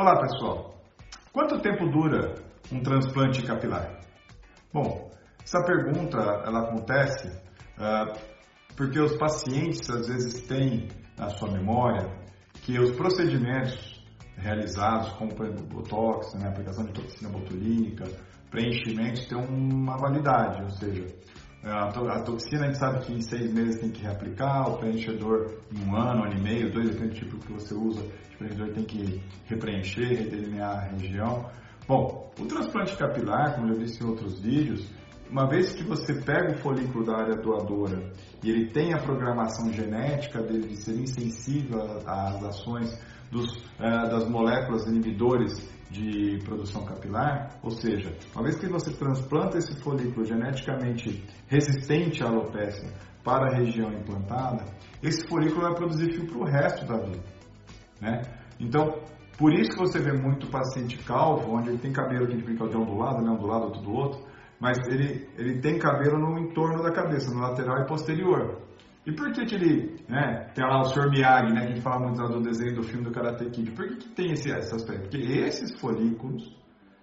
[0.00, 0.80] Olá pessoal,
[1.30, 2.34] quanto tempo dura
[2.72, 4.00] um transplante capilar?
[4.72, 5.10] Bom,
[5.44, 8.18] essa pergunta ela acontece uh,
[8.74, 12.08] porque os pacientes às vezes têm na sua memória
[12.62, 14.02] que os procedimentos
[14.38, 18.04] realizados, como botox, né, aplicação de toxina botulínica,
[18.50, 21.14] preenchimentos, têm uma validade, ou seja,
[21.62, 25.84] a toxina a gente sabe que em seis meses tem que reaplicar, o preenchedor em
[25.84, 28.72] um ano, um ano e meio, dois, depende do tipo que você usa, o preenchedor
[28.72, 31.50] tem que repreencher, redelinear a região.
[31.86, 34.88] Bom, o transplante capilar, como eu disse em outros vídeos,
[35.30, 38.12] uma vez que você pega o folículo da área doadora
[38.42, 44.28] e ele tem a programação genética dele de ser insensível às ações dos, uh, das
[44.28, 51.24] moléculas inibidores de produção capilar, ou seja, uma vez que você transplanta esse folículo geneticamente
[51.48, 52.90] resistente à alopecia
[53.24, 54.64] para a região implantada,
[55.02, 57.24] esse folículo vai produzir fio para o resto da vida.
[58.00, 58.22] Né?
[58.58, 59.00] Então,
[59.36, 62.44] por isso que você vê muito paciente calvo, onde ele tem cabelo que a gente
[62.44, 64.29] brinca de um do lado, né, um do lado, outro do outro,
[64.60, 68.60] mas ele, ele tem cabelo no entorno da cabeça, no lateral e posterior.
[69.06, 71.08] E por que, que ele, né, tem lá o Sr.
[71.08, 73.88] Miyagi, né, que a gente fala muito do desenho do filme do Karate Kid, por
[73.88, 75.08] que, que tem esse, esse aspecto?
[75.08, 76.54] Porque esses folículos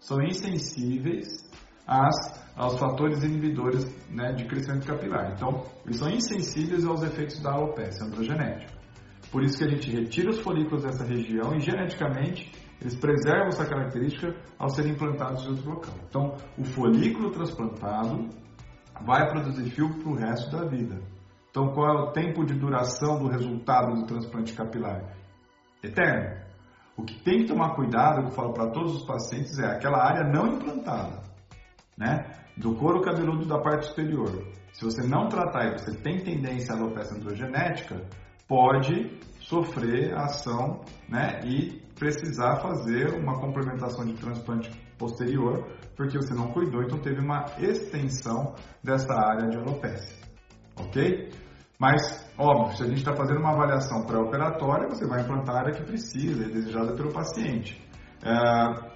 [0.00, 1.48] são insensíveis
[1.86, 5.32] às, aos fatores inibidores né, de crescimento capilar.
[5.32, 8.81] Então, eles são insensíveis aos efeitos da alopecia androgenética.
[9.32, 12.52] Por isso que a gente retira os folículos dessa região e geneticamente
[12.82, 15.94] eles preservam essa característica ao serem implantados em outro local.
[16.06, 18.28] Então, o folículo transplantado
[19.00, 21.00] vai produzir fio para o resto da vida.
[21.50, 25.02] Então, qual é o tempo de duração do resultado do transplante capilar?
[25.82, 26.42] Eterno.
[26.96, 30.30] O que tem que tomar cuidado, eu falo para todos os pacientes, é aquela área
[30.30, 31.22] não implantada,
[31.96, 32.30] né?
[32.56, 34.46] Do couro cabeludo da parte superior.
[34.74, 38.02] Se você não tratar e você tem tendência à alopecia androgenética,
[38.52, 41.40] pode sofrer ação, né?
[41.46, 47.46] E precisar fazer uma complementação de transplante posterior, porque você não cuidou, então teve uma
[47.58, 50.22] extensão dessa área de alopecia
[50.76, 51.30] ok?
[51.78, 55.72] Mas, óbvio, se a gente está fazendo uma avaliação pré-operatória, você vai implantar a área
[55.72, 57.80] que precisa, é desejada pelo paciente.
[58.22, 58.32] É,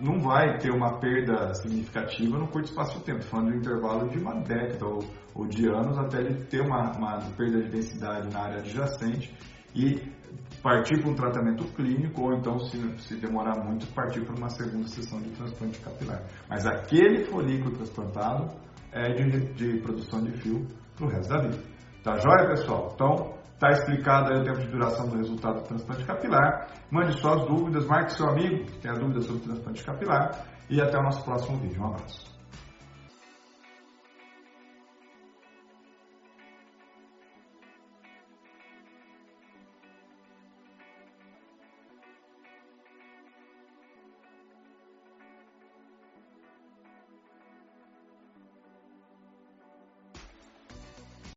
[0.00, 4.08] não vai ter uma perda significativa no curto espaço de tempo, falando de um intervalo
[4.08, 4.98] de uma década ou,
[5.34, 9.34] ou de anos até ele ter uma, uma, perda de densidade na área adjacente
[9.74, 10.00] e
[10.62, 14.86] partir para um tratamento clínico ou então, se, se demorar muito, partir para uma segunda
[14.86, 16.22] sessão de transplante capilar.
[16.48, 18.54] Mas aquele folículo transplantado
[18.92, 21.58] é de, de produção de fio para o resto da vida.
[22.02, 22.90] Tá joia, pessoal?
[22.94, 26.68] Então, tá explicado aí o tempo de duração do resultado do transplante capilar.
[26.90, 30.80] Mande suas dúvidas, marque seu amigo que tem a dúvida sobre o transplante capilar e
[30.80, 31.82] até o nosso próximo vídeo.
[31.82, 32.33] Um abraço.